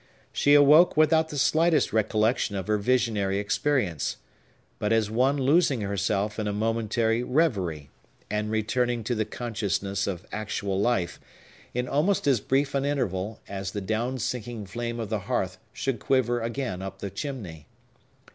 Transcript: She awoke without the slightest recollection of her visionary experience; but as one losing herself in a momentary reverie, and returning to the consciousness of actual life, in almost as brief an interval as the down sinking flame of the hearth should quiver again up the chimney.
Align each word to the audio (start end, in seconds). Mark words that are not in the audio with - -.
She 0.31 0.55
awoke 0.55 0.97
without 0.97 1.29
the 1.29 1.37
slightest 1.37 1.93
recollection 1.93 2.55
of 2.55 2.65
her 2.65 2.79
visionary 2.79 3.37
experience; 3.37 4.17
but 4.79 4.91
as 4.91 5.11
one 5.11 5.37
losing 5.37 5.81
herself 5.81 6.39
in 6.39 6.47
a 6.47 6.53
momentary 6.53 7.21
reverie, 7.21 7.91
and 8.27 8.49
returning 8.49 9.03
to 9.03 9.13
the 9.13 9.25
consciousness 9.25 10.07
of 10.07 10.25
actual 10.31 10.79
life, 10.81 11.19
in 11.75 11.87
almost 11.87 12.25
as 12.25 12.39
brief 12.39 12.73
an 12.73 12.83
interval 12.83 13.41
as 13.47 13.73
the 13.73 13.79
down 13.81 14.17
sinking 14.17 14.65
flame 14.65 14.99
of 14.99 15.09
the 15.09 15.19
hearth 15.19 15.59
should 15.71 15.99
quiver 15.99 16.41
again 16.41 16.81
up 16.81 16.97
the 16.97 17.11
chimney. 17.11 17.67